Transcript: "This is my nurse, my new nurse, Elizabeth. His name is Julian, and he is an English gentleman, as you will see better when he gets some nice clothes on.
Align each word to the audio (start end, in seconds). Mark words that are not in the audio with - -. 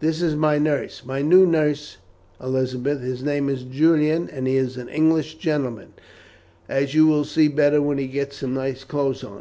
"This 0.00 0.20
is 0.20 0.36
my 0.36 0.58
nurse, 0.58 1.02
my 1.02 1.22
new 1.22 1.46
nurse, 1.46 1.96
Elizabeth. 2.38 3.00
His 3.00 3.22
name 3.22 3.48
is 3.48 3.62
Julian, 3.62 4.28
and 4.28 4.46
he 4.46 4.56
is 4.58 4.76
an 4.76 4.90
English 4.90 5.36
gentleman, 5.38 5.94
as 6.68 6.92
you 6.92 7.06
will 7.06 7.24
see 7.24 7.48
better 7.48 7.80
when 7.80 7.96
he 7.96 8.06
gets 8.06 8.36
some 8.36 8.52
nice 8.52 8.84
clothes 8.84 9.24
on. 9.24 9.40